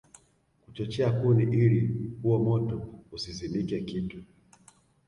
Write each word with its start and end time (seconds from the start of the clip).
kuchochea 0.65 1.11
kuni 1.11 1.43
ili 1.43 1.87
huo 2.21 2.39
moto 2.39 2.87
usizimike 3.11 3.81
Kitu 3.81 4.17